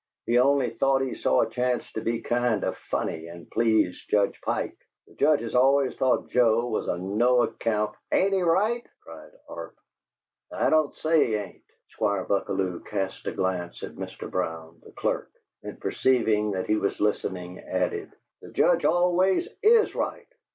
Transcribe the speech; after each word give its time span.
"He 0.25 0.39
only 0.39 0.71
thought 0.71 1.03
he 1.03 1.13
saw 1.13 1.41
a 1.41 1.49
chance 1.51 1.91
to 1.91 2.01
be 2.01 2.21
kind 2.23 2.63
of 2.63 2.75
funny 2.89 3.27
and 3.27 3.47
please 3.51 4.03
Judge 4.09 4.41
Pike. 4.41 4.75
The 5.05 5.13
Judge 5.13 5.41
has 5.41 5.53
always 5.53 5.95
thought 5.95 6.31
Joe 6.31 6.65
was 6.69 6.87
a 6.87 6.97
no 6.97 7.43
account" 7.43 7.95
"Ain't 8.11 8.33
he 8.33 8.41
right?" 8.41 8.83
cried 9.01 9.29
Mr. 9.33 9.39
Arp. 9.47 9.75
"I 10.51 10.71
don't 10.71 10.95
say 10.95 11.25
he 11.27 11.35
ain't." 11.35 11.63
Squire 11.89 12.23
Buckalew 12.25 12.79
cast 12.83 13.27
a 13.27 13.31
glance 13.31 13.83
at 13.83 13.93
Mr. 13.93 14.27
Brown, 14.27 14.81
the 14.83 14.91
clerk, 14.91 15.29
and, 15.61 15.79
perceiving 15.79 16.49
that 16.53 16.65
he 16.65 16.77
was 16.77 16.99
listening, 16.99 17.59
added, 17.59 18.11
"The 18.41 18.49
Judge 18.49 18.83
always 18.85 19.47
IS 19.61 19.93
right!" 19.93 20.25